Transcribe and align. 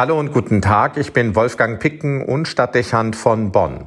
Hallo 0.00 0.18
und 0.18 0.32
guten 0.32 0.62
Tag, 0.62 0.96
ich 0.96 1.12
bin 1.12 1.36
Wolfgang 1.36 1.78
Picken 1.78 2.24
und 2.24 2.48
Stadtdechant 2.48 3.16
von 3.16 3.52
Bonn. 3.52 3.86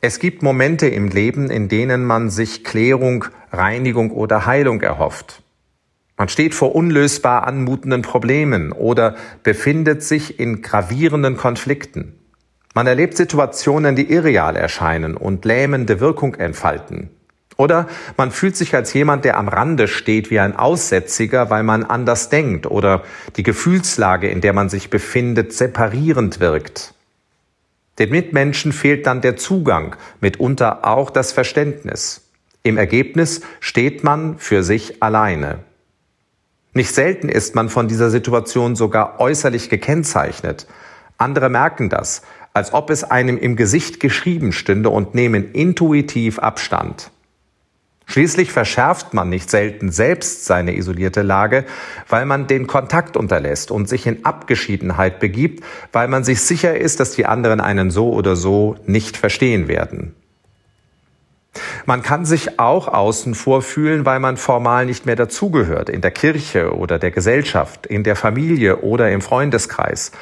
Es 0.00 0.20
gibt 0.20 0.44
Momente 0.44 0.86
im 0.86 1.08
Leben, 1.08 1.50
in 1.50 1.68
denen 1.68 2.04
man 2.04 2.30
sich 2.30 2.62
Klärung, 2.62 3.24
Reinigung 3.50 4.12
oder 4.12 4.46
Heilung 4.46 4.80
erhofft. 4.80 5.42
Man 6.16 6.28
steht 6.28 6.54
vor 6.54 6.76
unlösbar 6.76 7.44
anmutenden 7.44 8.02
Problemen 8.02 8.70
oder 8.70 9.16
befindet 9.42 10.04
sich 10.04 10.38
in 10.38 10.62
gravierenden 10.62 11.36
Konflikten. 11.36 12.14
Man 12.72 12.86
erlebt 12.86 13.16
Situationen, 13.16 13.96
die 13.96 14.12
irreal 14.12 14.54
erscheinen 14.54 15.16
und 15.16 15.44
lähmende 15.44 15.98
Wirkung 15.98 16.36
entfalten. 16.36 17.10
Oder 17.62 17.86
man 18.16 18.32
fühlt 18.32 18.56
sich 18.56 18.74
als 18.74 18.92
jemand, 18.92 19.24
der 19.24 19.36
am 19.36 19.46
Rande 19.46 19.86
steht, 19.86 20.32
wie 20.32 20.40
ein 20.40 20.56
Aussätziger, 20.56 21.48
weil 21.48 21.62
man 21.62 21.84
anders 21.84 22.28
denkt 22.28 22.66
oder 22.66 23.04
die 23.36 23.44
Gefühlslage, 23.44 24.28
in 24.28 24.40
der 24.40 24.52
man 24.52 24.68
sich 24.68 24.90
befindet, 24.90 25.52
separierend 25.52 26.40
wirkt. 26.40 26.92
Den 28.00 28.10
Mitmenschen 28.10 28.72
fehlt 28.72 29.06
dann 29.06 29.20
der 29.20 29.36
Zugang, 29.36 29.94
mitunter 30.20 30.84
auch 30.84 31.08
das 31.08 31.30
Verständnis. 31.30 32.22
Im 32.64 32.78
Ergebnis 32.78 33.42
steht 33.60 34.02
man 34.02 34.38
für 34.38 34.64
sich 34.64 35.00
alleine. 35.00 35.60
Nicht 36.74 36.92
selten 36.92 37.28
ist 37.28 37.54
man 37.54 37.68
von 37.68 37.86
dieser 37.86 38.10
Situation 38.10 38.74
sogar 38.74 39.20
äußerlich 39.20 39.70
gekennzeichnet. 39.70 40.66
Andere 41.16 41.48
merken 41.48 41.90
das, 41.90 42.22
als 42.54 42.74
ob 42.74 42.90
es 42.90 43.04
einem 43.04 43.38
im 43.38 43.54
Gesicht 43.54 44.00
geschrieben 44.00 44.50
stünde 44.50 44.88
und 44.88 45.14
nehmen 45.14 45.52
intuitiv 45.52 46.40
Abstand. 46.40 47.12
Schließlich 48.12 48.52
verschärft 48.52 49.14
man 49.14 49.30
nicht 49.30 49.48
selten 49.48 49.90
selbst 49.90 50.44
seine 50.44 50.76
isolierte 50.76 51.22
Lage, 51.22 51.64
weil 52.10 52.26
man 52.26 52.46
den 52.46 52.66
Kontakt 52.66 53.16
unterlässt 53.16 53.70
und 53.70 53.88
sich 53.88 54.06
in 54.06 54.26
Abgeschiedenheit 54.26 55.18
begibt, 55.18 55.64
weil 55.92 56.08
man 56.08 56.22
sich 56.22 56.42
sicher 56.42 56.76
ist, 56.76 57.00
dass 57.00 57.12
die 57.12 57.24
anderen 57.24 57.62
einen 57.62 57.90
so 57.90 58.12
oder 58.12 58.36
so 58.36 58.76
nicht 58.84 59.16
verstehen 59.16 59.66
werden. 59.66 60.14
Man 61.86 62.02
kann 62.02 62.26
sich 62.26 62.58
auch 62.58 62.86
außen 62.86 63.34
vorfühlen, 63.34 64.04
weil 64.04 64.20
man 64.20 64.36
formal 64.36 64.84
nicht 64.84 65.06
mehr 65.06 65.16
dazugehört, 65.16 65.88
in 65.88 66.02
der 66.02 66.10
Kirche 66.10 66.76
oder 66.76 66.98
der 66.98 67.12
Gesellschaft, 67.12 67.86
in 67.86 68.04
der 68.04 68.16
Familie 68.16 68.78
oder 68.82 69.10
im 69.10 69.22
Freundeskreis. 69.22 70.12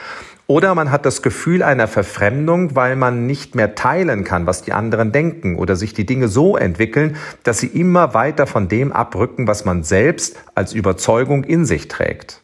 Oder 0.50 0.74
man 0.74 0.90
hat 0.90 1.06
das 1.06 1.22
Gefühl 1.22 1.62
einer 1.62 1.86
Verfremdung, 1.86 2.74
weil 2.74 2.96
man 2.96 3.24
nicht 3.24 3.54
mehr 3.54 3.76
teilen 3.76 4.24
kann, 4.24 4.48
was 4.48 4.62
die 4.62 4.72
anderen 4.72 5.12
denken 5.12 5.54
oder 5.54 5.76
sich 5.76 5.94
die 5.94 6.06
Dinge 6.06 6.26
so 6.26 6.56
entwickeln, 6.56 7.18
dass 7.44 7.60
sie 7.60 7.68
immer 7.68 8.14
weiter 8.14 8.48
von 8.48 8.66
dem 8.66 8.90
abrücken, 8.90 9.46
was 9.46 9.64
man 9.64 9.84
selbst 9.84 10.40
als 10.56 10.72
Überzeugung 10.72 11.44
in 11.44 11.66
sich 11.66 11.86
trägt. 11.86 12.42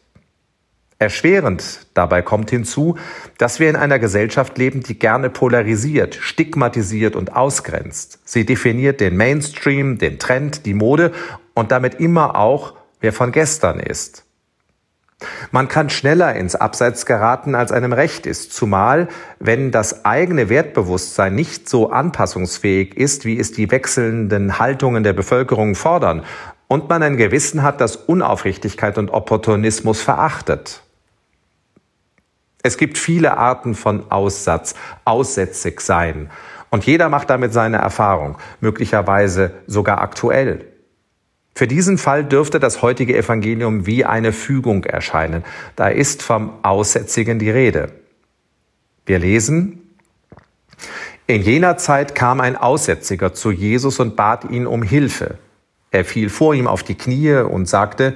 Erschwerend 0.99 1.85
dabei 1.95 2.21
kommt 2.21 2.49
hinzu, 2.49 2.95
dass 3.39 3.59
wir 3.59 3.69
in 3.69 3.75
einer 3.75 3.99
Gesellschaft 3.99 4.57
leben, 4.57 4.83
die 4.83 4.97
gerne 4.97 5.29
polarisiert, 5.29 6.15
stigmatisiert 6.15 7.17
und 7.17 7.35
ausgrenzt. 7.35 8.19
Sie 8.23 8.45
definiert 8.45 9.01
den 9.01 9.17
Mainstream, 9.17 9.97
den 9.97 10.17
Trend, 10.17 10.65
die 10.65 10.75
Mode 10.75 11.11
und 11.55 11.73
damit 11.73 11.95
immer 11.95 12.37
auch, 12.37 12.73
wer 13.01 13.11
von 13.11 13.33
gestern 13.33 13.81
ist. 13.81 14.26
Man 15.51 15.67
kann 15.67 15.89
schneller 15.89 16.35
ins 16.35 16.55
Abseits 16.55 17.05
geraten, 17.05 17.55
als 17.55 17.71
einem 17.71 17.93
recht 17.93 18.27
ist, 18.27 18.53
zumal 18.53 19.07
wenn 19.39 19.71
das 19.71 20.05
eigene 20.05 20.49
Wertbewusstsein 20.49 21.33
nicht 21.33 21.67
so 21.67 21.89
anpassungsfähig 21.89 22.95
ist, 22.95 23.25
wie 23.25 23.39
es 23.39 23.51
die 23.51 23.71
wechselnden 23.71 24.59
Haltungen 24.59 25.03
der 25.03 25.13
Bevölkerung 25.13 25.75
fordern, 25.75 26.23
und 26.67 26.89
man 26.89 27.01
ein 27.01 27.17
Gewissen 27.17 27.63
hat, 27.63 27.81
das 27.81 27.95
Unaufrichtigkeit 27.95 28.97
und 28.97 29.09
Opportunismus 29.09 30.01
verachtet. 30.01 30.83
Es 32.61 32.77
gibt 32.77 32.97
viele 32.97 33.37
Arten 33.37 33.73
von 33.73 34.11
Aussatz, 34.11 34.75
aussätzig 35.05 35.81
sein, 35.81 36.29
und 36.69 36.85
jeder 36.85 37.07
macht 37.07 37.29
damit 37.29 37.53
seine 37.53 37.77
Erfahrung, 37.77 38.37
möglicherweise 38.59 39.51
sogar 39.65 40.01
aktuell. 40.01 40.65
Für 41.57 41.67
diesen 41.67 41.97
Fall 41.97 42.23
dürfte 42.23 42.59
das 42.59 42.83
heutige 42.83 43.17
Evangelium 43.17 43.87
wie 43.87 44.05
eine 44.05 44.31
Fügung 44.31 44.83
erscheinen. 44.83 45.43
Da 45.75 45.87
ist 45.87 46.21
vom 46.21 46.51
Aussätzigen 46.61 47.39
die 47.39 47.49
Rede. 47.49 47.93
Wir 49.07 49.17
lesen, 49.17 49.81
in 51.25 51.41
jener 51.41 51.75
Zeit 51.77 52.13
kam 52.13 52.41
ein 52.41 52.57
Aussätziger 52.57 53.33
zu 53.33 53.49
Jesus 53.49 53.99
und 53.99 54.15
bat 54.15 54.51
ihn 54.51 54.67
um 54.67 54.83
Hilfe. 54.83 55.39
Er 55.89 56.05
fiel 56.05 56.29
vor 56.29 56.53
ihm 56.53 56.67
auf 56.67 56.83
die 56.83 56.93
Knie 56.93 57.37
und 57.37 57.67
sagte, 57.67 58.13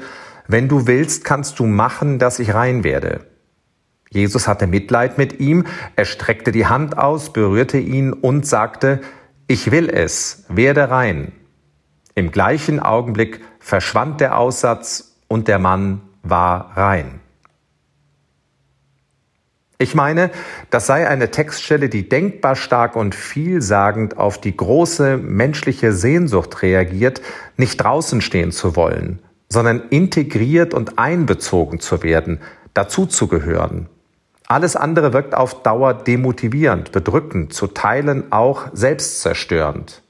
wenn 0.47 0.67
du 0.67 0.85
willst, 0.85 1.25
kannst 1.25 1.57
du 1.57 1.65
machen, 1.65 2.19
dass 2.19 2.37
ich 2.37 2.53
rein 2.53 2.83
werde. 2.83 3.21
Jesus 4.11 4.47
hatte 4.47 4.67
Mitleid 4.67 5.17
mit 5.17 5.39
ihm, 5.39 5.65
er 5.95 6.05
streckte 6.05 6.51
die 6.51 6.67
Hand 6.67 6.95
aus, 6.95 7.33
berührte 7.33 7.79
ihn 7.79 8.13
und 8.13 8.45
sagte, 8.45 9.01
ich 9.47 9.71
will 9.71 9.89
es, 9.89 10.45
werde 10.47 10.91
rein. 10.91 11.31
Im 12.15 12.31
gleichen 12.31 12.79
Augenblick 12.79 13.41
verschwand 13.59 14.19
der 14.21 14.37
Aussatz 14.37 15.15
und 15.27 15.47
der 15.47 15.59
Mann 15.59 16.01
war 16.23 16.75
rein. 16.75 17.21
Ich 19.77 19.95
meine, 19.95 20.29
das 20.69 20.85
sei 20.85 21.07
eine 21.07 21.31
Textstelle, 21.31 21.89
die 21.89 22.07
denkbar 22.07 22.55
stark 22.55 22.95
und 22.95 23.15
vielsagend 23.15 24.15
auf 24.15 24.39
die 24.39 24.55
große 24.55 25.17
menschliche 25.17 25.91
Sehnsucht 25.91 26.61
reagiert, 26.61 27.21
nicht 27.57 27.77
draußen 27.77 28.21
stehen 28.21 28.51
zu 28.51 28.75
wollen, 28.75 29.19
sondern 29.49 29.81
integriert 29.89 30.75
und 30.75 30.99
einbezogen 30.99 31.79
zu 31.79 32.03
werden, 32.03 32.41
dazuzugehören. 32.75 33.87
Alles 34.45 34.75
andere 34.75 35.13
wirkt 35.13 35.33
auf 35.33 35.63
Dauer 35.63 35.95
demotivierend, 35.95 36.91
bedrückend, 36.91 37.53
zu 37.53 37.65
Teilen 37.65 38.31
auch 38.31 38.67
selbstzerstörend. 38.73 40.03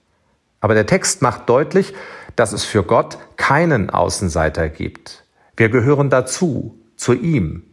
Aber 0.61 0.75
der 0.75 0.85
Text 0.85 1.21
macht 1.21 1.49
deutlich, 1.49 1.93
dass 2.35 2.53
es 2.53 2.63
für 2.63 2.83
Gott 2.83 3.17
keinen 3.35 3.89
Außenseiter 3.89 4.69
gibt. 4.69 5.25
Wir 5.57 5.69
gehören 5.69 6.09
dazu, 6.09 6.79
zu 6.95 7.13
ihm. 7.13 7.63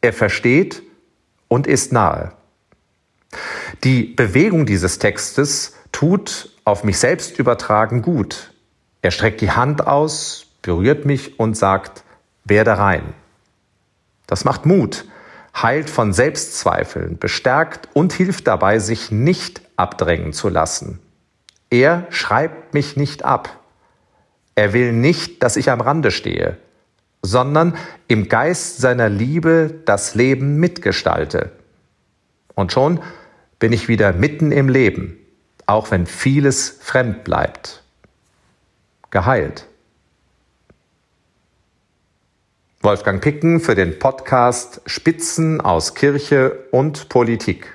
Er 0.00 0.12
versteht 0.12 0.82
und 1.48 1.66
ist 1.66 1.92
nahe. 1.92 2.32
Die 3.84 4.04
Bewegung 4.04 4.66
dieses 4.66 4.98
Textes 4.98 5.74
tut 5.90 6.50
auf 6.64 6.84
mich 6.84 6.98
selbst 6.98 7.38
übertragen 7.38 8.02
gut. 8.02 8.52
Er 9.02 9.10
streckt 9.10 9.40
die 9.40 9.50
Hand 9.50 9.86
aus, 9.86 10.46
berührt 10.62 11.04
mich 11.04 11.38
und 11.40 11.56
sagt, 11.56 12.04
werde 12.44 12.78
rein. 12.78 13.14
Das 14.26 14.44
macht 14.44 14.64
Mut, 14.64 15.04
heilt 15.54 15.90
von 15.90 16.12
Selbstzweifeln, 16.12 17.18
bestärkt 17.18 17.88
und 17.94 18.12
hilft 18.12 18.46
dabei, 18.46 18.78
sich 18.78 19.10
nicht 19.10 19.60
abdrängen 19.76 20.32
zu 20.32 20.48
lassen. 20.48 21.00
Er 21.72 22.06
schreibt 22.10 22.74
mich 22.74 22.98
nicht 22.98 23.24
ab. 23.24 23.58
Er 24.54 24.74
will 24.74 24.92
nicht, 24.92 25.42
dass 25.42 25.56
ich 25.56 25.70
am 25.70 25.80
Rande 25.80 26.10
stehe, 26.10 26.58
sondern 27.22 27.78
im 28.08 28.28
Geist 28.28 28.76
seiner 28.76 29.08
Liebe 29.08 29.80
das 29.86 30.14
Leben 30.14 30.56
mitgestalte. 30.56 31.50
Und 32.54 32.72
schon 32.72 33.00
bin 33.58 33.72
ich 33.72 33.88
wieder 33.88 34.12
mitten 34.12 34.52
im 34.52 34.68
Leben, 34.68 35.16
auch 35.64 35.90
wenn 35.90 36.04
vieles 36.04 36.78
fremd 36.82 37.24
bleibt. 37.24 37.82
Geheilt. 39.08 39.66
Wolfgang 42.82 43.22
Picken 43.22 43.60
für 43.60 43.74
den 43.74 43.98
Podcast 43.98 44.82
Spitzen 44.84 45.62
aus 45.62 45.94
Kirche 45.94 46.66
und 46.70 47.08
Politik. 47.08 47.72